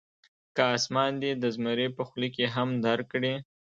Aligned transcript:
که 0.55 0.63
اسمان 0.77 1.11
دې 1.21 1.31
د 1.37 1.43
زمري 1.55 1.87
په 1.97 2.03
خوله 2.07 2.27
کې 2.35 2.45
هم 2.55 2.69
درکړي. 2.85 3.33